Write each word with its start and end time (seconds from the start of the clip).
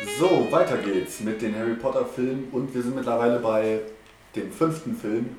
So, 0.00 0.46
weiter 0.52 0.78
geht's 0.78 1.18
mit 1.20 1.42
den 1.42 1.56
Harry 1.56 1.74
Potter 1.74 2.06
Filmen 2.06 2.48
und 2.52 2.72
wir 2.72 2.82
sind 2.82 2.94
mittlerweile 2.94 3.40
bei 3.40 3.80
dem 4.36 4.52
fünften 4.52 4.96
Film 4.96 5.34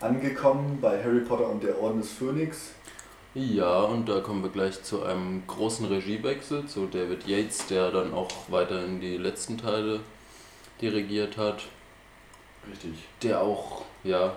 angekommen, 0.00 0.80
bei 0.80 1.00
Harry 1.04 1.20
Potter 1.20 1.48
und 1.48 1.62
der 1.62 1.80
Orden 1.80 2.00
des 2.00 2.10
Phönix. 2.10 2.72
Ja, 3.34 3.82
und 3.82 4.08
da 4.08 4.18
kommen 4.18 4.42
wir 4.42 4.50
gleich 4.50 4.82
zu 4.82 5.04
einem 5.04 5.46
großen 5.46 5.86
Regiewechsel, 5.86 6.66
zu 6.66 6.86
David 6.86 7.28
Yates, 7.28 7.68
der 7.68 7.92
dann 7.92 8.12
auch 8.12 8.28
weiterhin 8.48 9.00
die 9.00 9.18
letzten 9.18 9.56
Teile 9.56 10.00
dirigiert 10.80 11.36
hat. 11.36 11.62
Richtig. 12.68 12.94
Der 13.22 13.40
auch, 13.40 13.82
ja, 14.02 14.36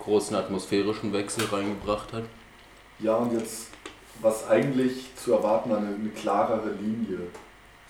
großen 0.00 0.34
atmosphärischen 0.34 1.12
Wechsel 1.12 1.44
reingebracht 1.44 2.12
hat. 2.12 2.24
Ja, 2.98 3.14
und 3.18 3.38
jetzt, 3.38 3.68
was 4.20 4.48
eigentlich 4.48 5.14
zu 5.14 5.32
erwarten 5.34 5.70
war, 5.70 5.78
eine, 5.78 5.94
eine 5.94 6.08
klarere 6.08 6.72
Linie 6.80 7.28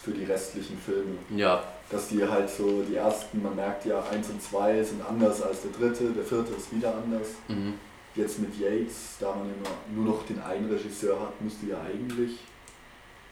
für 0.03 0.11
die 0.11 0.25
restlichen 0.25 0.77
Filme. 0.79 1.15
Ja, 1.37 1.63
Dass 1.91 2.09
die 2.09 2.25
halt 2.27 2.51
so, 2.51 2.83
die 2.83 2.97
ersten, 2.97 3.43
man 3.43 3.55
merkt 3.55 3.85
ja, 3.87 4.03
eins 4.11 4.29
und 4.31 4.43
zwei 4.43 4.83
sind 4.83 5.01
anders 5.05 5.43
als 5.43 5.63
der 5.63 5.71
dritte, 5.71 6.11
der 6.11 6.25
vierte 6.25 6.53
ist 6.55 6.75
wieder 6.75 6.95
anders. 6.95 7.29
mhm. 7.49 7.75
Jetzt 8.15 8.41
mit 8.41 8.59
Yates, 8.59 9.17
da 9.21 9.35
man 9.35 9.49
ja 9.49 9.71
nur, 9.95 10.05
noch 10.15 10.27
den 10.27 10.39
einen 10.43 10.71
Regisseur 10.71 11.19
hat, 11.19 11.41
müsste 11.41 11.67
ja 11.67 11.81
eigentlich 11.81 12.33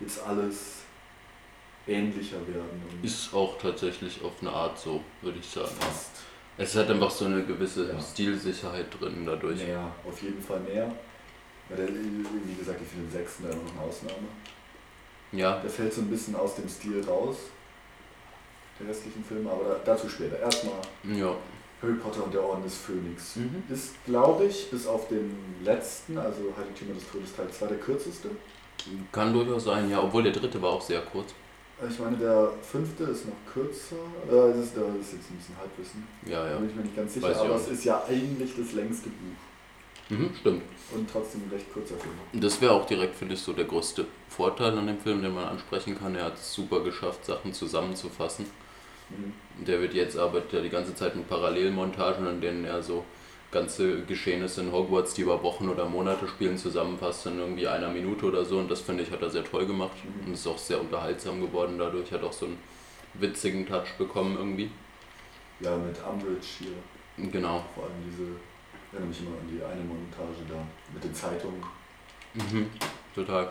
jetzt 0.01 0.23
alles 0.27 0.77
ähnlicher 1.87 2.37
werden. 2.46 2.80
Ist 3.02 3.34
auch 3.34 3.59
tatsächlich 3.59 4.23
auf 4.24 4.32
eine 4.41 4.51
Art 4.51 4.79
so, 4.79 5.02
würde 5.21 5.38
ich 5.38 5.46
sagen. 5.46 5.68
fast 5.80 6.10
Es 6.57 6.74
hat 6.77 6.88
einfach 6.91 7.10
so 7.10 7.27
eine 7.27 7.45
gewisse 7.45 7.88
Ja. 7.93 8.01
Stilsicherheit 8.01 8.87
drin 8.98 9.24
dadurch. 9.27 9.59
näher, 9.62 9.91
auf 10.07 10.23
jeden 10.23 10.41
Fall. 10.43 10.60
Ja, 10.74 10.91
der, 11.77 11.88
wie 11.88 12.55
gesagt, 12.59 12.80
ich 12.82 12.88
finde 12.88 13.07
den 13.07 13.12
sechsten 13.12 13.43
da 13.45 13.55
noch 13.55 13.73
eine 13.73 13.82
Ausnahme. 13.82 14.29
Ja, 15.33 15.61
Der 15.61 15.70
fällt 15.70 15.93
so 15.93 16.01
ein 16.01 16.11
bisschen 16.11 16.34
aus 16.34 16.57
dem 16.57 16.69
Stil 16.69 17.05
raus, 17.07 17.37
der 18.79 18.88
restlichen 18.88 19.25
Filme, 19.25 19.51
aber 19.51 19.65
da, 19.65 19.80
dazu 19.84 20.09
später. 20.09 20.38
Erstmal 20.38 20.74
ja. 21.04 21.35
Harry 21.82 21.95
Potter 21.95 22.24
und 22.24 22.35
der 22.35 22.43
Orden 22.43 22.63
des 22.63 22.77
Phönix. 22.77 23.37
Mhm. 23.37 23.63
Ist, 23.73 23.95
glaube 24.04 24.45
ich, 24.45 24.71
bis 24.71 24.87
auf 24.87 25.09
den 25.09 25.35
letzten, 25.65 26.19
also 26.19 26.52
Heiligtümer 26.59 26.95
des 26.95 27.09
Todes 27.10 27.35
Teil 27.35 27.49
2, 27.49 27.66
der 27.66 27.79
kürzeste. 27.79 28.30
Kann 29.13 29.32
durchaus 29.32 29.65
sein, 29.65 29.91
ja, 29.91 30.02
obwohl 30.02 30.23
der 30.23 30.32
dritte 30.32 30.60
war 30.60 30.71
auch 30.71 30.82
sehr 30.82 31.01
kurz. 31.02 31.35
Ich 31.88 31.99
meine, 31.99 32.16
der 32.16 32.51
fünfte 32.63 33.04
ist 33.04 33.26
noch 33.26 33.52
kürzer. 33.52 33.97
Äh, 34.29 34.52
das, 34.52 34.66
ist, 34.66 34.76
das 34.76 34.85
ist 35.01 35.13
jetzt 35.15 35.30
ein 35.30 35.37
bisschen 35.37 35.57
Halbwissen. 35.59 36.07
Ja, 36.26 36.45
Da 36.45 36.51
ja. 36.51 36.57
bin 36.59 36.69
ich 36.69 36.76
mir 36.76 36.82
nicht 36.82 36.97
ganz 36.97 37.15
sicher, 37.15 37.41
aber 37.41 37.54
es 37.54 37.69
ist 37.69 37.85
ja 37.85 38.04
eigentlich 38.07 38.54
das 38.57 38.73
längste 38.73 39.09
Buch. 39.09 39.49
Mhm, 40.11 40.30
stimmt. 40.41 40.63
Und 40.93 41.09
trotzdem 41.11 41.43
ein 41.43 41.51
recht 41.53 41.73
kurzer 41.73 41.95
Film. 41.97 42.15
Das 42.33 42.61
wäre 42.61 42.73
auch 42.73 42.87
direkt, 42.87 43.15
finde 43.15 43.35
ich, 43.35 43.41
so 43.41 43.53
der 43.53 43.65
größte 43.65 44.07
Vorteil 44.29 44.77
an 44.77 44.87
dem 44.87 44.99
Film, 44.99 45.23
den 45.23 45.35
man 45.35 45.45
ansprechen 45.45 45.99
kann. 45.99 46.15
Er 46.16 46.25
hat 46.25 46.35
es 46.35 46.53
super 46.53 46.80
geschafft, 46.80 47.25
Sachen 47.25 47.53
zusammenzufassen. 47.55 48.47
Mhm. 49.11 49.65
Der 49.65 49.81
wird 49.81 49.95
jetzt 49.95 50.19
arbeitet 50.19 50.53
ja 50.53 50.61
die 50.61 50.69
ganze 50.69 50.95
Zeit 50.95 51.15
mit 51.16 51.29
Parallelmontagen, 51.29 52.27
in 52.27 52.41
denen 52.41 52.65
er 52.65 52.83
so 52.83 53.05
ganze 53.53 54.03
Geschehnisse 54.03 54.61
in 54.63 54.73
Hogwarts, 54.73 55.15
die 55.15 55.23
über 55.23 55.43
Wochen 55.43 55.69
oder 55.69 55.87
Monate 55.88 56.29
spielen, 56.29 56.57
zusammenfasst 56.57 57.27
in 57.27 57.38
irgendwie 57.38 57.66
einer 57.66 57.88
Minute 57.88 58.27
oder 58.27 58.45
so. 58.45 58.59
Und 58.59 58.71
das 58.71 58.81
finde 58.81 59.03
ich, 59.05 59.11
hat 59.11 59.23
er 59.23 59.31
sehr 59.31 59.45
toll 59.45 59.66
gemacht 59.66 59.97
Mhm. 60.05 60.27
und 60.29 60.33
ist 60.35 60.47
auch 60.47 60.59
sehr 60.59 60.81
unterhaltsam 60.81 61.41
geworden 61.41 61.77
dadurch. 61.79 62.13
Hat 62.13 62.23
auch 62.25 62.33
so 62.33 62.47
einen 62.47 62.59
witzigen 63.15 63.66
Touch 63.66 63.93
bekommen 63.99 64.37
irgendwie. 64.37 64.71
Ja, 65.61 65.77
mit 65.77 65.97
Umbridge 66.05 66.47
hier. 66.59 67.31
Genau. 67.31 67.65
Vor 67.75 67.84
allem 67.84 67.93
diese, 68.11 68.28
ich 68.91 68.94
erinnere 68.94 69.09
mich 69.09 69.21
immer 69.21 69.37
an 69.37 69.49
die 69.49 69.62
eine 69.62 69.84
Montage 69.84 70.43
da 70.49 70.66
mit 70.93 71.05
den 71.05 71.15
Zeitungen. 71.15 71.62
Mhm. 72.34 72.66
Total. 73.15 73.49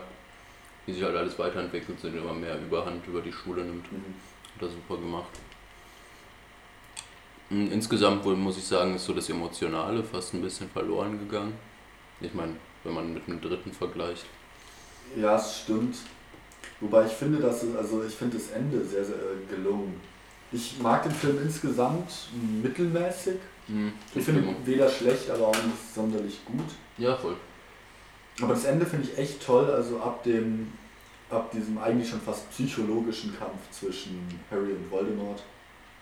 Wie 0.86 0.92
sich 0.92 1.02
halt 1.02 1.16
alles 1.16 1.38
weiterentwickelt, 1.38 2.00
sind 2.00 2.16
immer 2.16 2.34
mehr 2.34 2.58
Überhand 2.60 3.06
über 3.06 3.20
die 3.20 3.32
Schule 3.32 3.62
nimmt. 3.64 3.90
Mhm. 3.90 4.14
Hat 4.54 4.62
er 4.62 4.68
super 4.68 4.96
gemacht. 4.96 5.30
Mm, 7.50 7.66
Insgesamt 7.72 8.24
wohl 8.24 8.36
muss 8.36 8.58
ich 8.58 8.64
sagen, 8.64 8.94
ist 8.96 9.04
so 9.04 9.12
das 9.12 9.28
Emotionale 9.28 10.02
fast 10.02 10.34
ein 10.34 10.42
bisschen 10.42 10.68
verloren 10.70 11.18
gegangen. 11.18 11.54
Ich 12.20 12.34
meine, 12.34 12.56
wenn 12.84 12.94
man 12.94 13.14
mit 13.14 13.26
einem 13.26 13.40
dritten 13.40 13.72
vergleicht. 13.72 14.26
Ja, 15.16 15.36
es 15.36 15.60
stimmt. 15.60 15.96
Wobei 16.80 17.06
ich 17.06 17.12
finde, 17.12 17.38
dass 17.38 17.62
es, 17.62 17.74
also 17.76 18.04
ich 18.04 18.14
finde 18.14 18.36
das 18.38 18.50
Ende 18.50 18.84
sehr, 18.84 19.04
sehr 19.04 19.16
äh, 19.16 19.54
gelungen. 19.54 20.00
Ich 20.52 20.78
mag 20.80 21.02
den 21.02 21.12
Film 21.12 21.38
insgesamt 21.42 22.28
mittelmäßig. 22.62 23.36
Mhm. 23.70 23.92
Ich 24.14 24.24
finde 24.24 24.54
weder 24.64 24.88
schlecht, 24.88 25.30
aber 25.30 25.48
auch 25.48 25.62
nicht 25.62 25.94
sonderlich 25.94 26.44
gut. 26.44 26.66
Ja, 26.98 27.16
voll. 27.16 27.36
Aber 28.42 28.54
das 28.54 28.64
Ende 28.64 28.84
finde 28.86 29.08
ich 29.08 29.18
echt 29.18 29.44
toll, 29.44 29.70
also 29.70 30.00
ab 30.00 30.22
dem, 30.24 30.72
ab 31.30 31.50
diesem 31.50 31.78
eigentlich 31.78 32.08
schon 32.08 32.20
fast 32.20 32.50
psychologischen 32.50 33.36
Kampf 33.38 33.70
zwischen 33.70 34.26
Harry 34.50 34.72
und 34.72 34.90
Voldemort 34.90 35.42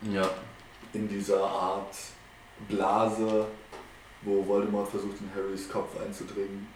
Ja, 0.02 0.28
in 0.92 1.08
dieser 1.08 1.42
Art 1.44 1.94
Blase, 2.68 3.46
wo 4.22 4.46
Voldemort 4.46 4.88
versucht 4.88 5.16
in 5.20 5.30
Harrys 5.34 5.68
Kopf 5.68 6.00
einzudringen. 6.00 6.66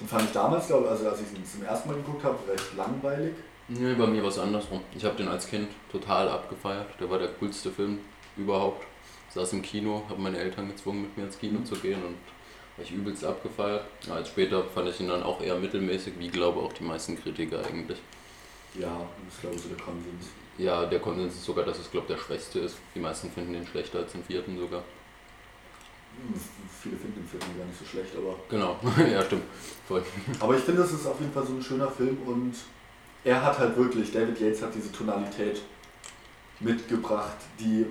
Den 0.00 0.08
fand 0.08 0.24
ich 0.24 0.32
damals, 0.32 0.66
glaube 0.66 0.84
ich, 0.84 0.90
also 0.90 1.08
als 1.08 1.20
ich 1.20 1.38
ihn 1.38 1.46
zum 1.46 1.64
ersten 1.64 1.88
Mal 1.88 1.96
geguckt 1.96 2.24
habe, 2.24 2.38
recht 2.50 2.76
langweilig. 2.76 3.34
nee, 3.68 3.94
bei 3.94 4.06
mir 4.06 4.22
war 4.22 4.28
es 4.30 4.38
andersrum. 4.38 4.80
Ich 4.94 5.04
habe 5.04 5.16
den 5.16 5.28
als 5.28 5.46
Kind 5.46 5.68
total 5.90 6.28
abgefeiert. 6.28 6.88
Der 7.00 7.08
war 7.08 7.18
der 7.18 7.28
coolste 7.28 7.70
Film 7.70 8.00
überhaupt. 8.36 8.84
Saß 9.34 9.52
im 9.54 9.62
Kino, 9.62 10.02
habe 10.08 10.20
meine 10.20 10.38
Eltern 10.38 10.68
gezwungen, 10.68 11.02
mit 11.02 11.16
mir 11.16 11.24
ins 11.24 11.38
Kino 11.38 11.58
Mhm. 11.58 11.66
zu 11.66 11.74
gehen 11.76 12.02
und 12.02 12.16
war 12.76 12.84
ich 12.84 12.92
übelst 12.92 13.24
abgefeiert. 13.24 13.84
Ja, 14.06 14.14
als 14.14 14.28
später 14.28 14.62
fand 14.64 14.88
ich 14.88 15.00
ihn 15.00 15.08
dann 15.08 15.22
auch 15.22 15.40
eher 15.40 15.56
mittelmäßig, 15.56 16.14
wie 16.18 16.28
glaube 16.28 16.60
auch 16.60 16.72
die 16.72 16.84
meisten 16.84 17.20
Kritiker 17.20 17.64
eigentlich. 17.64 17.98
Ja, 18.78 19.06
das 19.24 19.34
ist 19.34 19.40
glaube 19.40 19.56
ich 19.56 19.62
so 19.62 19.68
der 19.68 19.78
Konsens. 19.78 20.26
Ja, 20.58 20.86
der 20.86 21.00
Konsens 21.00 21.34
ist 21.34 21.44
sogar, 21.44 21.64
dass 21.64 21.78
es, 21.78 21.90
glaube 21.90 22.06
der 22.08 22.16
schwächste 22.16 22.60
ist. 22.60 22.76
Die 22.94 23.00
meisten 23.00 23.30
finden 23.30 23.52
den 23.54 23.66
schlechter 23.66 23.98
als 24.00 24.12
den 24.12 24.22
vierten 24.24 24.56
sogar. 24.58 24.82
Hm, 26.16 26.34
Viele 26.82 26.96
finden 26.96 27.20
den 27.22 27.26
Film 27.28 27.42
gar 27.58 27.66
nicht 27.66 27.78
so 27.78 27.84
schlecht, 27.84 28.14
aber. 28.16 28.36
Genau, 28.48 28.78
ja 29.12 29.24
stimmt. 29.24 29.42
Voll. 29.88 30.04
Aber 30.38 30.56
ich 30.56 30.62
finde, 30.62 30.82
es 30.82 30.92
ist 30.92 31.06
auf 31.06 31.18
jeden 31.20 31.32
Fall 31.32 31.44
so 31.46 31.54
ein 31.54 31.62
schöner 31.62 31.90
Film 31.90 32.18
und 32.26 32.54
er 33.24 33.42
hat 33.42 33.58
halt 33.58 33.76
wirklich, 33.76 34.12
David 34.12 34.38
Yates 34.40 34.62
hat 34.62 34.74
diese 34.74 34.92
Tonalität 34.92 35.60
mitgebracht, 36.60 37.36
die 37.58 37.86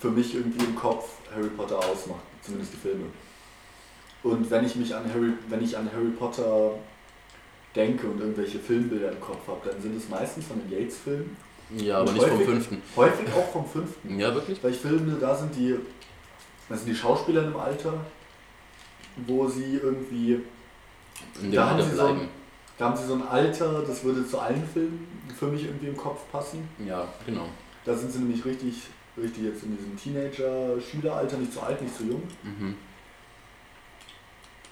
für 0.00 0.10
mich 0.10 0.34
irgendwie 0.34 0.64
im 0.64 0.74
Kopf 0.76 1.08
Harry 1.34 1.48
Potter 1.48 1.78
ausmacht, 1.78 2.22
zumindest 2.42 2.72
die 2.74 2.76
Filme. 2.78 3.04
Und 4.22 4.50
wenn 4.50 4.64
ich 4.64 4.74
mich 4.76 4.94
an 4.94 5.04
Harry, 5.12 5.32
wenn 5.48 5.62
ich 5.62 5.76
an 5.76 5.88
Harry 5.92 6.10
Potter 6.18 6.72
denke 7.74 8.06
und 8.08 8.20
irgendwelche 8.20 8.58
Filmbilder 8.58 9.12
im 9.12 9.20
Kopf 9.20 9.46
habe, 9.46 9.68
dann 9.70 9.80
sind 9.80 9.96
es 9.96 10.08
meistens 10.08 10.46
von 10.46 10.60
den 10.60 10.70
Yates-Filmen. 10.78 11.36
Ja, 11.76 11.98
aber 12.00 12.12
nicht 12.12 12.22
vom 12.24 12.32
häufig- 12.32 12.46
fünften. 12.46 12.82
Häufig 12.96 13.26
auch 13.32 13.52
vom 13.52 13.66
fünften. 13.66 14.18
Ja, 14.18 14.34
wirklich? 14.34 14.62
Weil 14.64 14.70
ich 14.72 14.78
finde, 14.78 15.16
da 15.20 15.34
sind 15.36 15.54
die, 15.54 15.76
das 16.68 16.78
sind 16.80 16.88
die 16.88 16.96
Schauspieler 16.96 17.44
im 17.44 17.56
Alter, 17.56 17.94
wo 19.26 19.46
sie 19.48 19.76
irgendwie 19.82 20.40
In 21.42 21.52
Da 21.52 21.70
haben 21.70 21.82
sie 21.82 21.90
so- 21.90 22.02
bleiben. 22.04 22.28
Da 22.78 22.84
haben 22.86 22.96
sie 22.96 23.06
so 23.06 23.14
ein 23.14 23.26
Alter, 23.26 23.82
das 23.86 24.04
würde 24.04 24.24
zu 24.26 24.38
allen 24.38 24.64
Filmen 24.72 25.04
für 25.36 25.46
mich 25.48 25.64
irgendwie 25.64 25.88
im 25.88 25.96
Kopf 25.96 26.20
passen. 26.30 26.68
Ja, 26.86 27.06
genau. 27.26 27.46
Da 27.84 27.94
sind 27.94 28.12
sie 28.12 28.20
nämlich 28.20 28.44
richtig, 28.44 28.74
richtig 29.22 29.44
jetzt 29.44 29.62
in 29.64 29.76
diesem 29.76 29.96
Teenager-Schüleralter, 29.96 31.36
nicht 31.38 31.52
zu 31.52 31.60
alt, 31.60 31.80
nicht 31.82 31.96
zu 31.96 32.04
jung. 32.04 32.22
Mhm. 32.42 32.74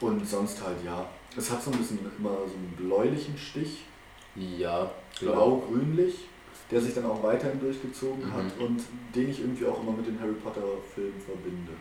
Und 0.01 0.29
sonst 0.29 0.63
halt, 0.65 0.77
ja. 0.85 1.07
Es 1.37 1.51
hat 1.51 1.63
so 1.63 1.71
ein 1.71 1.79
bisschen 1.79 1.99
immer 2.19 2.31
so 2.31 2.55
einen 2.55 2.75
bläulichen 2.77 3.37
Stich, 3.37 3.85
Ja, 4.35 4.91
blau-grünlich, 5.21 6.15
der 6.71 6.81
sich 6.81 6.95
dann 6.95 7.07
auch 7.07 7.23
weiterhin 7.23 7.59
durchgezogen 7.61 8.27
Mhm. 8.27 8.33
hat 8.33 8.59
und 8.59 8.83
den 9.15 9.31
ich 9.31 9.41
irgendwie 9.41 9.67
auch 9.67 9.83
immer 9.83 9.93
mit 9.93 10.07
den 10.07 10.21
Harry 10.21 10.35
Potter-Filmen 10.35 11.21
verbinde. 11.21 11.73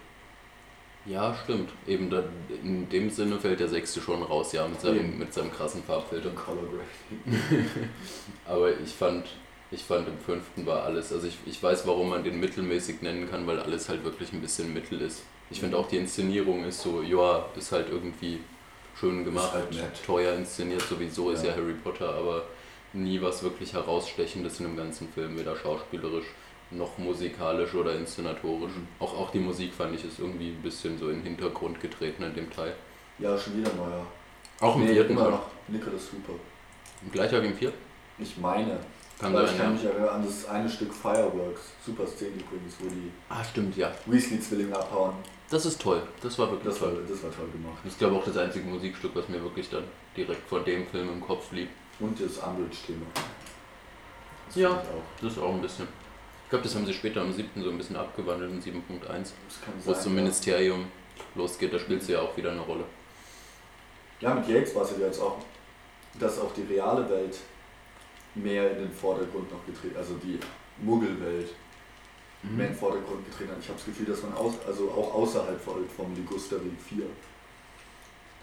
Ja, 1.05 1.35
stimmt. 1.43 1.69
Eben 1.85 2.09
da, 2.09 2.23
in 2.63 2.89
dem 2.89 3.09
Sinne 3.09 3.37
fällt 3.39 3.59
der 3.59 3.67
sechste 3.67 3.99
schon 4.01 4.23
raus, 4.23 4.53
ja, 4.53 4.67
mit 4.67 4.79
seinem, 4.81 5.19
mit 5.19 5.31
seinem 5.33 5.51
krassen 5.51 5.83
Farbfilter. 5.83 6.31
Color 6.31 6.63
Grading. 6.63 7.39
Aber 8.45 8.71
ich 8.79 8.91
fand, 8.93 9.25
ich 9.75 9.83
fand 9.83 10.07
im 10.07 10.17
fünften 10.17 10.65
war 10.65 10.83
alles, 10.83 11.11
also 11.11 11.27
ich, 11.27 11.37
ich 11.45 11.61
weiß, 11.61 11.85
warum 11.85 12.09
man 12.09 12.23
den 12.23 12.39
mittelmäßig 12.39 13.01
nennen 13.01 13.29
kann, 13.29 13.45
weil 13.45 13.59
alles 13.59 13.89
halt 13.89 14.03
wirklich 14.03 14.31
ein 14.33 14.41
bisschen 14.41 14.73
mittel 14.73 15.01
ist. 15.01 15.23
Ich 15.51 15.59
finde 15.59 15.77
auch 15.77 15.87
die 15.87 15.97
Inszenierung 15.97 16.63
ist 16.63 16.81
so, 16.81 17.01
ja, 17.01 17.45
ist 17.55 17.71
halt 17.71 17.89
irgendwie 17.91 18.39
schön 18.99 19.23
gemacht, 19.25 19.51
halt 19.53 19.67
teuer 20.05 20.33
inszeniert, 20.33 20.81
sowieso 20.81 21.31
ist 21.31 21.43
Ja. 21.43 21.51
ja 21.51 21.57
Harry 21.57 21.73
Potter, 21.73 22.09
aber 22.15 22.43
nie 22.93 23.21
was 23.21 23.43
wirklich 23.43 23.73
herausstechendes 23.73 24.59
in 24.59 24.67
dem 24.67 24.77
ganzen 24.77 25.09
Film, 25.09 25.37
weder 25.37 25.55
schauspielerisch 25.55 26.25
noch 26.71 26.97
musikalisch 26.97 27.73
oder 27.75 27.93
inszenatorisch. 27.95 28.71
Mhm. 28.71 28.87
Auch, 28.99 29.13
auch 29.19 29.31
die 29.31 29.39
Musik 29.39 29.73
fand 29.73 29.93
ich 29.95 30.05
ist 30.05 30.19
irgendwie 30.19 30.49
ein 30.49 30.61
bisschen 30.61 30.97
so 30.97 31.09
in 31.09 31.17
den 31.17 31.23
Hintergrund 31.23 31.79
getreten 31.79 32.23
in 32.23 32.33
dem 32.33 32.49
Teil. 32.49 32.73
Ja, 33.19 33.37
schon 33.37 33.57
wieder 33.57 33.71
neuer. 33.73 34.05
Auch 34.61 34.75
im 34.75 34.85
Nee, 34.85 34.93
vierten 34.93 35.11
immer 35.11 35.29
noch. 35.29 35.47
Nicholas 35.67 36.03
Hooper. 36.11 36.39
Gleicher 37.11 37.41
wie 37.43 37.47
im 37.47 37.55
vierten? 37.55 37.77
Ich 38.17 38.37
meine. 38.37 38.79
Kann 39.19 39.33
sein, 39.33 39.45
ich 39.45 39.57
kann 39.57 39.65
ja. 39.67 39.71
mich 39.71 39.83
erinnern 39.85 40.09
an 40.09 40.25
das 40.25 40.45
eine 40.49 40.69
Stück 40.69 40.93
Fireworks. 40.93 41.61
Super 41.85 42.05
Szene 42.05 42.31
übrigens, 42.31 42.75
wo 42.79 42.87
die 42.89 43.11
Ah, 43.29 43.43
stimmt, 43.43 43.77
ja. 43.77 43.91
Weasley-Zwillinge 44.05 44.75
abhauen. 44.75 45.13
Das 45.49 45.65
ist 45.65 45.81
toll. 45.81 46.01
Das 46.21 46.37
war 46.39 46.49
wirklich 46.51 46.73
Das 46.73 46.81
war, 46.81 46.89
toll. 46.89 47.05
das 47.07 47.23
war 47.23 47.31
toll 47.31 47.47
gemacht. 47.51 47.77
Das 47.83 47.93
ist, 47.93 47.99
glaube 47.99 48.15
ich, 48.15 48.21
auch 48.21 48.25
das 48.25 48.37
einzige 48.37 48.65
Musikstück, 48.67 49.11
was 49.15 49.29
mir 49.29 49.41
wirklich 49.41 49.69
dann 49.69 49.83
direkt 50.17 50.47
vor 50.49 50.61
dem 50.61 50.85
Film 50.87 51.09
im 51.09 51.21
Kopf 51.21 51.47
blieb. 51.49 51.69
Und 51.99 52.19
das 52.19 52.37
Umbridge-Thema. 52.39 53.05
Ja. 54.55 54.81
Das 55.21 55.31
ist 55.33 55.39
auch 55.39 55.53
ein 55.53 55.61
bisschen. 55.61 55.87
Ich 56.45 56.49
glaube, 56.49 56.63
das 56.63 56.75
haben 56.75 56.85
sie 56.85 56.93
später 56.93 57.21
am 57.21 57.31
7. 57.33 57.63
so 57.63 57.69
ein 57.69 57.77
bisschen 57.77 57.95
abgewandelt 57.95 58.51
in 58.51 58.61
7.1, 58.61 59.01
Das 59.07 59.31
kann 59.63 59.73
wo 59.83 59.91
es 59.91 60.01
zum 60.01 60.15
ja. 60.15 60.21
Ministerium 60.21 60.85
losgeht. 61.35 61.73
Da 61.73 61.79
spielt 61.79 62.03
sie 62.03 62.13
ja 62.13 62.21
auch 62.21 62.35
wieder 62.37 62.51
eine 62.51 62.61
Rolle. 62.61 62.83
Ja, 64.19 64.33
mit 64.35 64.47
Yates 64.47 64.75
war 64.75 64.83
es 64.83 64.91
ja 64.91 65.05
jetzt 65.05 65.19
auch, 65.21 65.37
dass 66.19 66.39
auch 66.39 66.53
die 66.53 66.61
reale 66.73 67.09
Welt 67.09 67.37
mehr 68.35 68.71
in 68.71 68.77
den 68.79 68.91
Vordergrund 68.91 69.51
noch 69.51 69.65
getreten, 69.65 69.95
also 69.97 70.15
die 70.15 70.39
Muggelwelt 70.81 71.49
Mhm. 72.43 72.57
mehr 72.57 72.67
in 72.67 72.73
den 72.73 72.79
Vordergrund 72.79 73.25
getreten 73.25 73.51
hat. 73.51 73.59
Ich 73.59 73.67
habe 73.69 73.77
das 73.77 73.85
Gefühl, 73.85 74.05
dass 74.05 74.21
man 74.23 74.33
aus, 74.33 74.53
also 74.67 74.91
auch 74.91 75.13
außerhalb 75.15 75.59
von- 75.61 75.87
vom 75.95 76.13
Ligusterweg 76.15 76.79
4, 76.87 77.05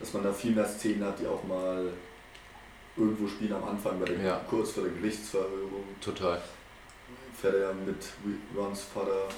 dass 0.00 0.12
man 0.14 0.24
da 0.24 0.32
viel 0.32 0.52
mehr 0.52 0.66
Szenen 0.66 1.04
hat, 1.04 1.20
die 1.20 1.26
auch 1.26 1.44
mal 1.44 1.92
irgendwo 2.96 3.28
spielen 3.28 3.52
am 3.52 3.64
Anfang 3.64 3.98
bei 4.00 4.06
der 4.06 4.20
Ja. 4.20 4.40
kurz 4.50 4.72
vor 4.72 4.82
der 4.84 4.92
Gerichtsverhörung. 4.92 5.84
Total. 6.00 6.42
Fährt 7.40 7.54
er 7.54 7.72
mit 7.74 7.96
Rons 8.56 8.82
Vater 8.82 9.28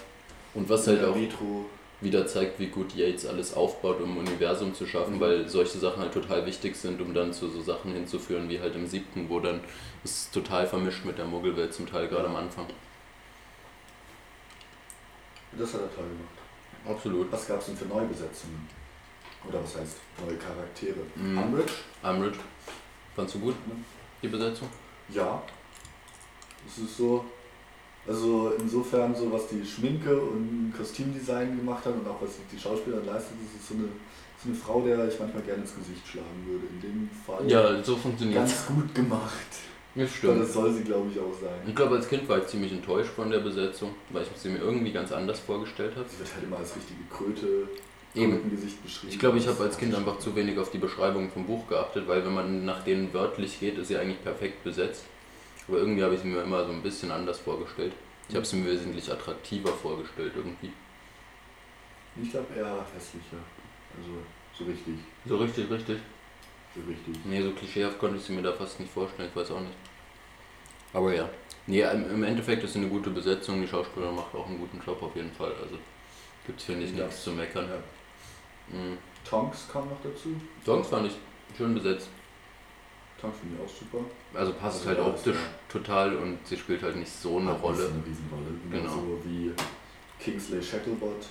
Und 0.55 0.69
was 0.69 0.87
halt 0.87 1.05
auch 1.05 1.15
Metro. 1.17 1.67
Wieder 2.01 2.27
zeigt, 2.27 2.59
wie 2.61 2.67
gut 2.67 2.95
Yates 2.95 3.25
alles 3.27 3.55
aufbaut, 3.55 4.01
um 4.01 4.13
ein 4.19 4.27
Universum 4.27 4.75
zu 4.75 4.87
schaffen, 4.87 5.17
Mhm. 5.17 5.21
weil 5.21 5.49
solche 5.49 5.79
Sachen 5.79 6.03
halt 6.03 6.13
total 6.13 6.45
wichtig 6.47 6.77
sind, 6.77 7.01
um 7.01 7.15
dann 7.15 7.33
zu 7.33 7.49
so 7.49 7.63
Sachen 7.63 7.93
hinzuführen, 7.93 8.49
wie 8.49 8.61
halt 8.61 8.75
im 8.75 8.87
siebten, 8.87 9.29
wo 9.31 9.41
dann 9.41 9.61
es 10.05 10.31
total 10.31 10.67
vermischt 10.67 11.05
mit 11.05 11.17
der 11.19 11.25
Muggelwelt, 11.25 11.73
zum 11.73 11.87
Teil 11.87 12.09
gerade 12.09 12.27
am 12.29 12.37
Anfang. 12.37 12.67
Das 15.53 15.73
hat 15.75 15.83
er 15.83 15.95
toll 15.95 16.05
gemacht. 16.09 16.35
Absolut. 16.97 17.31
Was 17.33 17.47
gab 17.47 17.61
es 17.61 17.67
denn 17.67 17.77
für 17.77 17.87
Neubesetzungen? 17.87 18.69
Oder 19.49 19.63
was 19.63 19.77
heißt 19.77 19.97
neue 20.27 20.37
Charaktere? 20.37 20.97
Mhm. 21.15 21.39
Umbridge? 21.39 21.73
Umbridge. 22.03 22.39
Fandst 23.15 23.35
du 23.37 23.41
gut, 23.41 23.55
die 24.23 24.29
Besetzung? 24.29 24.69
Ja. 25.09 25.43
Es 26.67 26.79
ist 26.79 26.97
so, 26.97 27.25
also 28.07 28.53
insofern 28.59 29.15
so, 29.15 29.33
was 29.33 29.49
die 29.49 29.65
Schminke 29.65 30.15
und 30.17 30.73
Kostümdesign 30.77 31.57
gemacht 31.57 31.85
haben 31.87 32.01
und 32.01 32.09
auch 32.09 32.21
was 32.21 32.31
die 32.53 32.59
Schauspieler 32.59 32.99
leistet, 32.99 33.37
ist 33.57 33.69
so 33.69 33.75
eine, 33.75 33.85
so 34.43 34.49
eine 34.49 34.55
Frau, 34.55 34.81
der 34.83 35.09
ich 35.09 35.19
manchmal 35.19 35.43
gerne 35.43 35.63
ins 35.63 35.75
Gesicht 35.75 36.07
schlagen 36.07 36.45
würde. 36.47 36.67
In 36.67 36.81
dem 36.81 37.11
Fall 37.27 37.51
Ja, 37.51 37.83
so 37.83 37.97
funktioniert 37.97 38.39
ganz 38.41 38.67
gut 38.67 38.95
gemacht. 38.95 39.31
Das 39.95 40.03
Aber 40.09 40.17
stimmt. 40.17 40.41
das 40.43 40.53
soll 40.53 40.73
sie, 40.73 40.83
glaube 40.83 41.09
ich, 41.13 41.21
auch 41.21 41.33
sein. 41.41 41.55
Ich 41.67 41.75
glaube, 41.75 41.95
als 41.95 42.09
Kind 42.09 42.29
war 42.29 42.39
ich 42.39 42.47
ziemlich 42.49 42.73
enttäuscht 42.73 43.11
von 43.11 43.31
der 43.31 43.39
Besetzung, 43.39 43.91
weil 44.11 44.23
ich 44.23 44.29
sie 44.41 44.49
mir 44.49 44.59
irgendwie 44.59 44.91
ganz 44.91 45.13
anders 45.13 45.39
vorgestellt 45.39 45.95
habe. 45.97 46.07
Sie 46.09 46.19
wird 46.19 46.35
halt 46.35 46.45
immer 46.45 46.59
als 46.59 46.75
richtige 46.75 47.01
Kröte 47.09 47.69
Eben. 48.15 48.51
Gesicht 48.51 48.83
beschrieben. 48.83 49.13
Ich 49.13 49.19
glaube, 49.19 49.39
ich 49.39 49.47
habe 49.47 49.63
als 49.63 49.77
Kind 49.79 49.95
einfach 49.95 50.19
zu 50.19 50.35
wenig 50.37 50.59
auf 50.59 50.71
die 50.71 50.79
Beschreibung 50.79 51.31
vom 51.31 51.47
Buch 51.47 51.67
geachtet, 51.69 52.07
weil 52.07 52.25
wenn 52.25 52.35
man 52.35 52.65
nach 52.65 52.85
denen 52.85 53.13
wörtlich 53.13 53.59
geht, 53.59 53.79
ist 53.79 53.89
sie 53.89 53.97
eigentlich 53.97 54.23
perfekt 54.23 54.63
besetzt. 54.63 55.05
Aber 55.69 55.79
irgendwie 55.79 56.03
habe 56.03 56.15
ich 56.15 56.21
sie 56.21 56.29
mir 56.29 56.43
immer 56.43 56.65
so 56.67 56.73
ein 56.73 56.83
bisschen 56.83 57.11
anders 57.11 57.39
vorgestellt. 57.41 57.93
Ich 58.29 58.35
habe 58.35 58.45
sie 58.45 58.57
mir 58.57 58.71
wesentlich 58.71 59.11
attraktiver 59.11 59.73
vorgestellt 59.73 60.33
irgendwie. 60.37 60.73
Ich 62.23 62.31
glaube 62.31 62.47
eher 62.55 62.87
hässlicher. 62.95 63.39
Also 63.97 64.11
so 64.59 64.65
richtig. 64.65 64.95
So 65.27 65.37
richtig, 65.37 65.71
richtig. 65.71 65.99
So 66.75 66.81
richtig. 66.89 67.25
Nee, 67.25 67.43
so 67.43 67.51
klischeehaft 67.53 67.99
konnte 67.99 68.17
ich 68.17 68.23
sie 68.25 68.33
mir 68.33 68.43
da 68.43 68.53
fast 68.53 68.81
nicht 68.81 68.93
vorstellen, 68.93 69.29
ich 69.31 69.37
weiß 69.37 69.51
auch 69.53 69.61
nicht. 69.61 69.75
Aber 70.93 71.15
ja. 71.15 71.29
Nee, 71.67 71.81
im 71.83 72.23
Endeffekt 72.23 72.63
ist 72.63 72.75
sie 72.75 72.81
eine 72.81 72.89
gute 72.89 73.11
Besetzung, 73.11 73.61
die 73.61 73.69
Schauspielerin 73.69 74.15
macht 74.15 74.35
auch 74.35 74.47
einen 74.47 74.59
guten 74.59 74.81
Job 74.85 75.03
auf 75.03 75.17
jeden 75.17 75.33
Fall. 75.33 75.53
Also 75.63 75.79
gibt 76.47 76.61
es, 76.61 76.67
finde 76.67 76.85
ich, 76.87 76.95
Ja. 76.97 77.07
nichts 77.07 77.25
zu 77.25 77.33
meckern. 77.33 77.69
Ja. 77.69 78.79
Mhm. 78.79 78.99
Tonks 79.29 79.67
kam 79.73 79.89
noch 79.89 80.01
dazu. 80.03 80.35
Songs 80.65 80.89
fand 80.89 81.07
ich 81.09 81.17
schön 81.57 81.75
besetzt. 81.75 82.09
Tonks 83.25 83.39
finde 83.39 83.57
ich 83.57 83.65
auch 83.65 83.75
super. 83.75 84.05
Also 84.39 84.53
passt 84.53 84.87
Also 84.87 84.89
halt 84.89 84.99
optisch 85.01 85.37
ja. 85.37 85.43
total 85.69 86.17
und 86.17 86.47
sie 86.47 86.57
spielt 86.57 86.83
halt 86.83 86.97
nicht 86.97 87.11
so 87.11 87.39
eine 87.39 87.51
Hat 87.53 87.63
Rolle. 87.63 87.77
so 87.77 87.89
eine 87.89 88.05
Riesenrolle. 88.05 88.47
Genau. 88.71 88.91
So 88.93 89.21
wie 89.25 89.53
Kingsley 90.21 90.63
Shacklebot. 90.63 91.27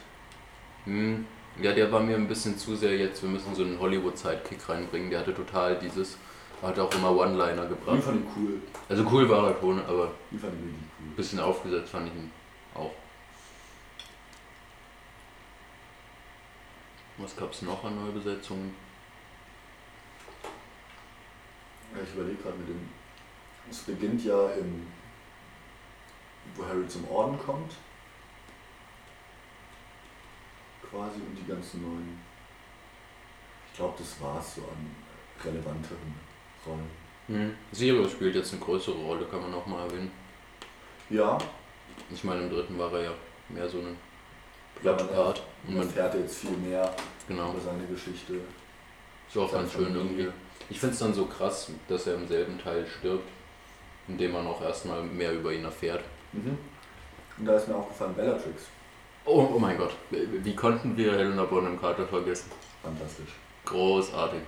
Hm, 0.86 1.25
ja, 1.62 1.72
der 1.72 1.92
war 1.92 2.00
mir 2.00 2.16
ein 2.16 2.28
bisschen 2.28 2.57
zu 2.57 2.75
sehr 2.75 2.98
jetzt, 2.98 3.22
wir 3.22 3.30
müssen 3.30 3.54
so 3.54 3.63
einen 3.63 3.80
Hollywood-Sidekick 3.80 4.68
reinbringen. 4.68 5.10
Der 5.12 5.19
hatte 5.19 5.36
total 5.36 5.78
dieses, 5.78 6.18
hat 6.62 6.80
auch 6.80 6.94
immer 6.95 7.16
One-Liner 7.16 7.68
gebracht. 7.68 8.01
fand 8.04 8.22
ich 8.25 8.36
cool. 8.38 8.62
Also 8.90 9.06
cool 9.12 9.30
war 9.30 9.50
er 9.50 9.60
schon, 9.60 9.80
aber 9.86 10.12
Die 10.31 10.38
fand 10.38 10.54
ich 10.56 10.60
richtig 10.66 10.81
cool. 11.00 11.06
ein 11.12 11.16
bisschen 11.16 11.40
aufgesetzt 11.40 11.90
fand 11.92 12.07
ich 12.07 12.13
ihn 12.16 12.31
auch. 12.74 12.92
Was 17.19 17.36
gab 17.36 17.51
es 17.51 17.62
noch 17.62 17.84
an 17.84 18.04
Neubesetzungen? 18.04 18.74
Ja, 20.44 21.82
ich 22.01 22.13
überlege 22.16 22.42
gerade 22.42 22.57
mit 22.57 22.69
dem. 22.69 22.90
Es 23.69 23.80
beginnt 23.80 24.24
ja 24.25 24.50
im. 24.51 24.88
wo 26.56 26.66
Harry 26.66 26.88
zum 26.88 27.07
Orden 27.10 27.38
kommt. 27.40 27.74
Quasi 30.90 31.19
und 31.28 31.36
die 31.36 31.50
ganzen 31.50 31.81
neuen. 31.81 32.19
Ich 33.72 33.78
glaube, 33.78 33.95
das 33.98 34.22
war's 34.22 34.56
so 34.56 34.62
an 34.62 34.95
relevanteren 35.44 36.13
Rollen. 36.66 36.90
Hm. 37.28 37.56
Sirius 37.72 38.12
spielt 38.12 38.36
jetzt 38.36 38.54
eine 38.54 38.62
größere 38.62 38.98
Rolle, 38.98 39.25
kann 39.25 39.42
man 39.42 39.54
auch 39.54 39.66
mal 39.66 39.86
erwähnen. 39.86 40.12
Ja, 41.10 41.38
Ich 42.12 42.24
meine, 42.24 42.42
im 42.44 42.50
dritten 42.50 42.78
war 42.78 42.92
er 42.94 43.04
ja 43.04 43.12
mehr 43.50 43.68
so 43.68 43.80
ein 43.80 43.98
ja 44.84 44.94
man, 44.94 45.07
Part. 45.07 45.42
Und 45.68 45.75
man 45.75 45.88
erfährt 45.88 46.16
jetzt 46.16 46.40
viel 46.40 46.57
mehr 46.57 46.94
genau, 47.28 47.51
über 47.51 47.62
seine 47.62 47.86
Geschichte. 47.86 48.40
ist 49.28 49.38
auch 49.38 49.51
ganz 49.51 49.72
schön 49.72 49.95
irgendwie. 49.95 50.28
Ich 50.70 50.80
finde 50.80 50.94
es 50.94 51.00
dann 51.00 51.14
so 51.14 51.26
krass, 51.26 51.70
dass 51.88 52.08
er 52.08 52.16
im 52.16 52.28
selben 52.28 52.60
Teil 52.60 52.86
stirbt, 52.88 53.30
indem 54.08 54.32
man 54.32 54.48
auch 54.48 54.62
erstmal 54.62 55.04
mehr 55.04 55.34
über 55.34 55.54
ihn 55.54 55.66
erfährt. 55.66 56.04
Mhm. 56.32 56.58
Und 57.38 57.46
da 57.46 57.56
ist 57.56 57.68
mir 57.68 57.76
aufgefallen, 57.76 58.14
Bellatrix. 58.16 58.64
Oh, 59.26 59.50
oh 59.56 59.60
mein 59.60 59.78
Gott, 59.78 59.94
wie 60.10 60.56
konnten 60.56 60.98
wir 60.98 61.14
Helena 61.14 61.46
Bonham 61.46 61.80
Carter 61.80 62.06
vergessen? 62.06 62.52
Fantastisch. 62.82 63.30
Großartig. 63.66 64.42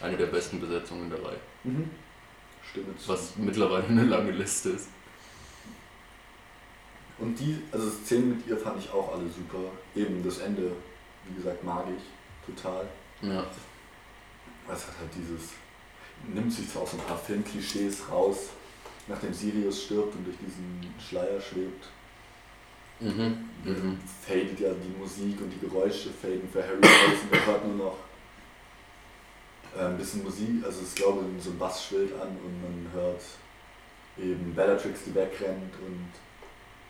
Eine 0.00 0.16
der 0.16 0.26
besten 0.26 0.60
Besetzungen 0.60 1.10
der 1.10 1.18
Reihe. 1.24 1.40
Mhm. 1.64 1.90
Stimme 2.70 2.96
zu. 2.96 3.08
Was 3.08 3.36
mittlerweile 3.36 3.86
eine 3.86 4.04
lange 4.04 4.30
Liste 4.30 4.70
ist. 4.70 4.88
Und 7.18 7.38
die, 7.38 7.62
also 7.70 7.90
Szenen 7.90 8.30
mit 8.30 8.46
ihr 8.46 8.56
fand 8.56 8.82
ich 8.82 8.90
auch 8.92 9.12
alle 9.12 9.28
super. 9.28 9.58
Eben 9.94 10.22
das 10.24 10.38
Ende, 10.38 10.72
wie 11.26 11.34
gesagt, 11.34 11.62
mag 11.64 11.84
ich 11.94 12.54
total. 12.54 12.86
Ja. 13.20 13.44
Es 14.72 14.86
hat 14.86 14.94
halt 15.00 15.10
dieses, 15.16 15.50
nimmt 16.32 16.52
sich 16.52 16.68
zwar 16.70 16.82
auch 16.82 16.88
so 16.88 16.96
ein 16.96 17.02
paar 17.04 17.18
Filmklischees 17.18 18.02
raus, 18.10 18.50
nachdem 19.08 19.32
Sirius 19.32 19.82
stirbt 19.84 20.14
und 20.14 20.24
durch 20.26 20.36
diesen 20.38 20.94
Schleier 21.00 21.40
schwebt, 21.40 21.86
Mhm. 23.02 23.48
Mhm. 23.64 23.98
fadet 24.26 24.60
ja 24.60 24.68
die 24.74 24.98
Musik 24.98 25.40
und 25.40 25.48
die 25.50 25.58
Geräusche 25.66 26.10
faden 26.10 26.46
für 26.52 26.62
Harry 26.62 26.76
aus 26.82 27.22
und 27.22 27.32
er 27.32 27.46
hört 27.46 27.64
nur 27.66 27.76
noch 27.86 27.96
äh, 29.74 29.86
ein 29.86 29.96
bisschen 29.96 30.22
Musik, 30.22 30.62
also 30.62 30.82
ich 30.86 30.94
glaube 30.94 31.24
so 31.38 31.48
ein 31.50 31.58
Bass 31.58 31.82
schwillt 31.86 32.12
an 32.20 32.28
und 32.28 32.60
man 32.60 32.92
hört 32.92 33.22
eben 34.18 34.54
Bellatrix, 34.54 35.00
die 35.06 35.14
wegrennt 35.14 35.72
und 35.86 36.10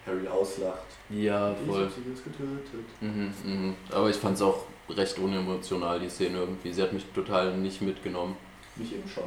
Harry 0.04 0.26
auslacht. 0.26 0.82
Ja, 1.10 1.52
Ich 1.52 1.66
voll. 1.68 1.84
hab 1.84 1.92
sie 1.92 2.10
jetzt 2.10 2.24
getötet. 2.24 2.86
Mhm, 3.00 3.32
mhm. 3.44 3.74
Aber 3.92 4.10
ich 4.10 4.16
fand 4.16 4.34
es 4.34 4.42
auch 4.42 4.64
recht 4.96 5.18
unemotional, 5.18 5.98
die 6.00 6.08
Szene 6.08 6.38
irgendwie. 6.38 6.72
Sie 6.72 6.82
hat 6.82 6.92
mich 6.92 7.04
total 7.14 7.56
nicht 7.56 7.80
mitgenommen. 7.82 8.36
Mich 8.76 8.92
eben 8.94 9.08
schon. 9.08 9.24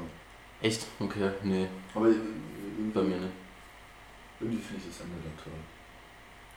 Echt? 0.62 0.86
Okay, 1.00 1.30
nee, 1.44 1.68
Aber 1.94 2.08
irgendwie, 2.08 2.92
bei 2.94 3.02
mir 3.02 3.18
nicht. 3.18 3.34
irgendwie 4.40 4.58
finde 4.62 4.82
ich 4.84 4.90
das 4.96 5.02
Ende 5.02 5.16
dann 5.24 5.44
toll. 5.44 5.54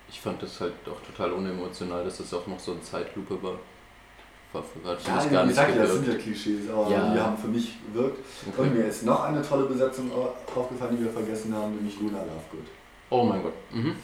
Ich 0.09 0.21
fand 0.21 0.41
das 0.43 0.61
halt 0.61 0.75
auch 0.87 1.01
total 1.05 1.33
unemotional, 1.33 2.05
dass 2.05 2.19
das 2.19 2.33
auch 2.33 2.47
noch 2.47 2.61
so 2.61 2.73
eine 2.73 2.83
Zeitlupe 2.83 3.43
war. 3.43 3.59
War 4.53 4.63
hat 4.63 5.01
für 5.03 5.09
Ja, 5.11 5.17
mich 5.17 5.31
gar 5.33 5.43
wie 5.43 5.47
nicht 5.49 5.49
gesagt, 5.49 5.75
ja, 5.75 5.83
das 5.83 5.93
sind 5.93 6.05
gewirkt. 6.05 6.21
ja 6.21 6.33
Klischees, 6.33 6.71
aber 6.71 6.91
Ja. 6.91 7.13
die 7.15 7.21
haben 7.21 7.37
für 7.37 7.49
mich 7.49 7.75
gewirkt. 7.93 8.19
Und 8.47 8.59
Okay. 8.59 8.71
mir 8.71 8.85
ist 8.87 9.03
noch 9.05 9.25
eine 9.25 9.43
tolle 9.43 9.65
Besetzung 9.67 10.11
au- 10.13 10.33
aufgefallen, 10.59 10.97
die 10.97 11.05
wir 11.05 11.11
vergessen 11.11 11.53
haben, 11.53 11.75
nämlich 11.75 11.99
Luna 11.99 12.19
Lovegood. 12.21 12.67
Oh 13.11 13.25
mein 13.25 13.43
Gott. 13.43 13.53
Mhm. 13.73 13.97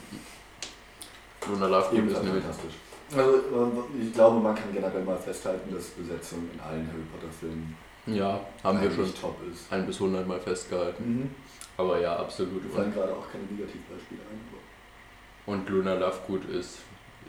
Luna 1.47 1.67
Lovegood 1.67 2.11
ist 2.11 2.23
nämlich. 2.23 2.43
fantastisch. 2.43 2.73
Also 3.11 3.83
ich 4.01 4.13
glaube, 4.13 4.39
man 4.39 4.55
kann 4.55 4.73
generell 4.73 5.03
mal 5.03 5.17
festhalten, 5.17 5.73
dass 5.73 5.87
Besetzung 5.89 6.49
in 6.53 6.59
allen 6.59 6.87
Harry 6.87 7.03
Potter 7.11 7.31
Filmen 7.31 7.75
Ja, 8.07 8.39
haben 8.63 8.81
wir 8.81 8.89
schon 8.91 9.13
top 9.15 9.37
ist. 9.51 9.71
ein 9.71 9.85
bis 9.85 9.95
100 9.99 10.27
Mal 10.27 10.39
festgehalten. 10.39 11.03
Mhm. 11.19 11.29
Aber 11.77 11.99
ja, 11.99 12.15
absolut. 12.17 12.63
Mir 12.63 12.69
fallen 12.71 12.93
gerade 12.93 13.13
auch 13.13 13.29
keine 13.31 13.43
Negativbeispiele 13.45 14.21
ein. 14.31 14.41
Und 15.45 15.67
Luna 15.69 15.93
Lovegood 15.95 16.45
ist, 16.49 16.79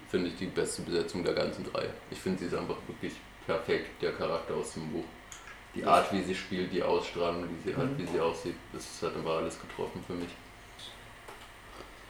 finde 0.09 0.29
ich, 0.29 0.37
die 0.37 0.47
beste 0.47 0.83
Besetzung 0.83 1.25
der 1.25 1.35
ganzen 1.35 1.65
drei. 1.65 1.89
Ich 2.11 2.19
finde, 2.19 2.39
sie 2.39 2.47
ist 2.47 2.55
einfach 2.55 2.77
wirklich 2.87 3.15
perfekt, 3.47 4.01
der 4.03 4.13
Charakter 4.13 4.55
aus 4.55 4.75
dem 4.75 4.89
Buch. 4.91 5.05
Die. 5.75 5.85
Art, 5.85 6.13
wie 6.13 6.23
sie 6.23 6.35
spielt, 6.37 6.73
die 6.73 6.83
Ausstrahlung, 6.85 7.45
wie 7.49 7.69
sie, 7.71 7.77
hat, 7.77 7.91
Mhm. 7.91 7.99
wie 7.99 8.07
sie 8.07 8.21
aussieht, 8.21 8.55
das 8.73 8.85
hat 9.03 9.17
einfach 9.17 9.39
alles 9.39 9.61
getroffen 9.61 10.03
für 10.07 10.13
mich. 10.15 10.29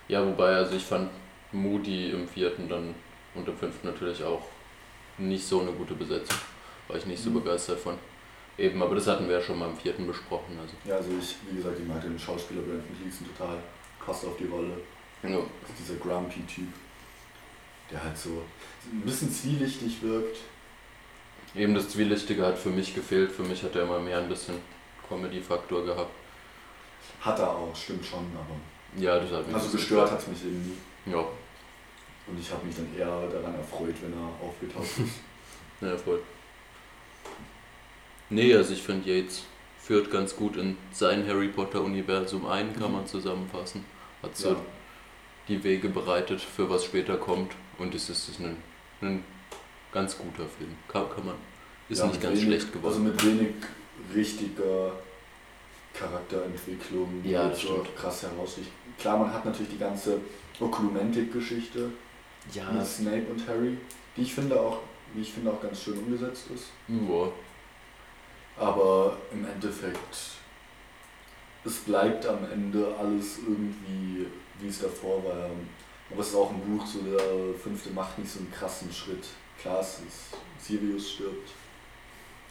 Ja, 0.08 0.24
wobei, 0.26 0.56
also 0.56 0.76
ich 0.76 0.84
fand 0.84 1.10
Moody 1.52 2.10
im 2.10 2.28
vierten 2.28 2.68
dann 2.68 2.94
und 3.34 3.48
im 3.48 3.56
fünften 3.56 3.86
natürlich 3.88 4.22
auch 4.24 4.42
nicht 5.18 5.46
so 5.46 5.60
eine 5.60 5.72
gute 5.72 5.94
Besetzung. 5.94 6.36
War 6.88 6.96
ich 6.96 7.06
nicht 7.06 7.22
so 7.22 7.30
Mhm. 7.30 7.34
begeistert 7.34 7.78
von. 7.80 7.96
Eben, 8.56 8.80
aber 8.82 8.94
das 8.94 9.06
hatten 9.06 9.26
wir 9.28 9.36
ja 9.38 9.42
schon 9.42 9.58
mal 9.58 9.68
im 9.70 9.76
vierten 9.76 10.06
besprochen. 10.06 10.56
Also. 10.60 10.74
Ja, 10.84 10.96
also 10.96 11.10
ich, 11.20 11.36
wie 11.50 11.56
gesagt, 11.56 11.78
ich 11.80 11.86
mag 11.86 12.00
den 12.02 12.18
Schauspieler 12.18 12.62
Brandon 12.62 12.84
Gleason 13.00 13.26
total 13.36 13.58
passt 14.04 14.24
auf 14.26 14.36
die 14.38 14.46
Rolle. 14.46 14.76
Ja. 15.22 15.38
Dieser 15.78 15.94
Grumpy-Typ, 15.98 16.68
der 17.90 18.04
halt 18.04 18.16
so 18.18 18.42
ein 18.92 19.00
bisschen 19.00 19.32
zwielichtig 19.32 20.02
wirkt. 20.02 20.36
Eben 21.56 21.74
das 21.74 21.88
Zwielichtige 21.88 22.44
hat 22.44 22.58
für 22.58 22.68
mich 22.70 22.94
gefehlt. 22.94 23.32
Für 23.32 23.42
mich 23.42 23.62
hat 23.62 23.74
er 23.76 23.82
immer 23.84 23.98
mehr 24.00 24.18
ein 24.18 24.28
bisschen 24.28 24.56
Comedy-Faktor 25.08 25.84
gehabt. 25.84 26.12
Hat 27.20 27.38
er 27.38 27.50
auch, 27.50 27.74
stimmt 27.74 28.04
schon, 28.04 28.26
aber. 28.34 29.02
Ja, 29.02 29.18
das 29.18 29.30
hat 29.32 29.46
mich 29.46 29.54
Also 29.56 29.70
gestört 29.70 30.10
hat 30.10 30.18
es 30.20 30.26
mich 30.28 30.44
eben 30.44 30.62
nie. 31.06 31.12
Ja, 31.12 31.24
Und 32.26 32.38
ich 32.40 32.50
habe 32.50 32.64
mich 32.66 32.74
dann 32.76 32.88
eher 32.96 33.28
daran 33.28 33.54
erfreut, 33.54 33.94
wenn 34.02 34.12
er 34.12 34.46
aufgetaucht 34.46 34.98
ist. 35.04 35.20
ja, 35.80 35.96
voll. 35.96 36.20
Nee, 38.30 38.54
also 38.54 38.72
ich 38.72 38.82
finde 38.82 39.10
Yates 39.10 39.44
führt 39.78 40.10
ganz 40.10 40.34
gut 40.34 40.56
in 40.56 40.76
sein 40.92 41.26
Harry 41.28 41.48
Potter-Universum 41.48 42.46
ein, 42.46 42.72
kann 42.74 42.88
Mhm. 42.88 42.96
man 42.98 43.06
zusammenfassen. 43.06 43.84
Hat 44.22 44.34
so 44.36 44.50
ja. 44.50 44.56
die 45.48 45.62
Wege 45.62 45.90
bereitet 45.90 46.40
für 46.40 46.70
was 46.70 46.84
später 46.86 47.18
kommt 47.18 47.52
und 47.78 47.94
es 47.94 48.08
ist, 48.08 48.30
ist 48.30 48.40
ein, 48.40 48.56
ein 49.02 49.22
ganz 49.92 50.16
guter 50.16 50.46
Film. 50.48 50.74
Kann, 50.88 51.10
kann 51.14 51.26
man. 51.26 51.34
Ist 51.90 51.98
Ja, 51.98 52.06
nicht 52.06 52.22
ganz 52.22 52.40
wenig, 52.40 52.44
schlecht 52.62 52.66
Also 52.74 52.78
geworden. 52.78 53.04
mit 53.04 53.24
wenig 53.24 53.54
richtiger 54.14 54.92
Charakterentwicklung, 55.92 57.22
die 57.22 57.30
Ja, 57.30 57.48
das 57.48 57.60
so 57.60 57.68
stimmt. 57.82 57.96
krass 57.96 58.22
heraussticht. 58.22 58.70
Klar, 58.98 59.18
man 59.18 59.32
hat 59.32 59.44
natürlich 59.44 59.72
die 59.72 59.78
ganze 59.78 60.18
Oklumentik-Geschichte 60.58 61.90
ja, 62.52 62.70
mit 62.70 62.86
Snape 62.86 63.26
und 63.30 63.46
Harry, 63.48 63.78
die 64.16 64.22
ich 64.22 64.34
finde 64.34 64.60
auch, 64.60 64.80
wie 65.14 65.22
ich 65.22 65.32
finde 65.32 65.50
auch 65.50 65.60
ganz 65.60 65.82
schön 65.82 65.98
umgesetzt 65.98 66.46
ist. 66.54 66.66
ja, 66.88 67.32
Aber 68.56 69.16
im 69.32 69.44
Endeffekt, 69.44 70.16
es 71.64 71.78
bleibt 71.80 72.26
am 72.26 72.44
Ende 72.50 72.94
alles 72.98 73.38
irgendwie, 73.38 74.26
wie 74.60 74.68
es 74.68 74.80
davor 74.80 75.24
war. 75.24 75.50
Aber 76.10 76.20
es 76.20 76.28
ist 76.28 76.34
auch 76.36 76.50
ein 76.50 76.60
Buch, 76.60 76.86
so 76.86 77.00
der 77.00 77.54
fünfte 77.62 77.90
macht 77.90 78.18
nicht 78.18 78.30
so 78.30 78.40
einen 78.40 78.52
krassen 78.52 78.92
Schritt. 78.92 79.24
Klar, 79.60 79.80
es 79.80 80.00
ist, 80.06 80.36
Sirius 80.58 81.12
stirbt 81.12 81.50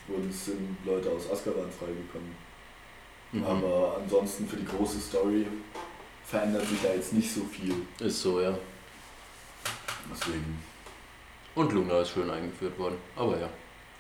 und 0.08 0.30
es 0.30 0.46
sind 0.46 0.78
Leute 0.86 1.10
aus 1.12 1.30
Azkaban 1.32 1.70
freigekommen. 1.72 2.36
mhm. 3.32 3.44
Aber 3.46 3.98
ansonsten 4.02 4.48
für 4.48 4.58
die 4.58 4.66
große 4.66 5.00
Story 5.00 5.46
verändert 6.26 6.68
sich 6.68 6.82
da 6.82 6.94
jetzt 6.94 7.14
nicht 7.14 7.32
so 7.32 7.42
viel. 7.46 7.76
ist 8.00 8.22
so, 8.22 8.42
ja. 8.42 8.58
Deswegen, 10.12 10.62
Und 11.56 11.72
Luna 11.74 12.00
ist 12.00 12.10
schön 12.10 12.30
eingeführt 12.30 12.78
worden. 12.80 12.98
Aber 13.16 13.38
ja. 13.40 13.50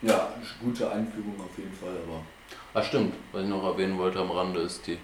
ja, 0.01 0.33
gute 0.61 0.89
Einführung 0.91 1.35
auf 1.39 1.57
jeden 1.57 1.73
Fall, 1.73 1.95
aber 2.07 2.21
Ah, 2.73 2.83
stimmt. 2.83 3.13
Was 3.31 3.43
ich 3.43 3.49
noch 3.49 3.63
erwähnen 3.63 3.97
wollte 3.97 4.19
am 4.19 4.31
Rande 4.31 4.59
ist 4.61 4.85
die, 4.87 4.97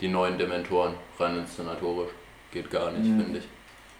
die 0.00 0.08
neuen 0.08 0.36
Dementoren. 0.38 0.94
Rein 1.18 1.38
inszenatorisch. 1.38 2.10
Geht 2.52 2.70
gar 2.70 2.90
nicht, 2.90 3.04
Mhm. 3.04 3.20
finde 3.22 3.38
ich. 3.38 3.44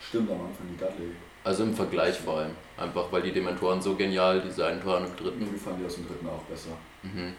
stimmt 0.06 0.30
am 0.30 0.40
Anfang 0.40 0.66
die 0.72 0.76
Dudley. 0.76 1.12
Also 1.44 1.62
im 1.64 1.74
Vergleich 1.74 2.18
vor 2.18 2.38
allem. 2.38 2.52
Einfach 2.76 3.10
weil 3.12 3.22
die 3.22 3.32
Dementoren 3.32 3.80
so 3.80 3.94
genial 3.94 4.40
designt 4.40 4.84
waren 4.84 5.04
im 5.06 5.16
dritten. 5.16 5.40
Irgendwie 5.40 5.58
fand 5.58 5.80
ich 5.80 5.86
aus 5.86 5.94
dem 5.94 6.06
dritten 6.08 6.26
auch 6.28 6.42
besser. 6.42 6.70
Mhm. 7.02 7.34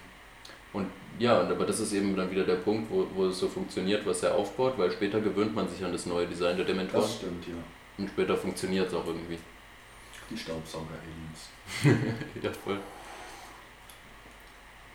Und 0.74 0.88
ja, 1.20 1.39
und 1.41 1.51
aber 1.51 1.65
das 1.65 1.79
ist 1.82 1.93
eben 1.93 2.15
dann 2.15 2.32
wieder 2.32 2.43
der 2.46 2.55
Punkt, 2.55 2.89
wo, 2.89 3.05
wo 3.13 3.25
es 3.25 3.38
so 3.39 3.48
funktioniert, 3.48 4.05
was 4.05 4.24
er 4.24 4.34
aufbaut, 4.36 4.74
weil 4.77 4.91
später 4.91 5.20
gewöhnt 5.22 5.53
man 5.53 5.67
sich 5.67 5.84
an 5.86 5.91
das 5.91 6.05
neue 6.05 6.25
Design 6.25 6.55
der 6.58 6.65
Dementoren 6.65 7.03
Das 7.03 7.15
stimmt, 7.17 7.46
ja. 7.48 7.53
Und 7.97 8.09
später 8.09 8.35
funktioniert 8.35 8.88
es 8.88 8.93
auch 8.93 9.05
irgendwie. 9.05 9.38
Die 10.29 10.38
Staubsauger-Aliens. 10.38 11.93
ja, 12.41 12.51
voll. 12.51 12.79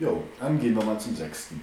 Jo, 0.00 0.24
dann 0.40 0.60
gehen 0.60 0.74
wir 0.74 0.84
mal 0.84 0.98
zum 0.98 1.14
sechsten. 1.14 1.60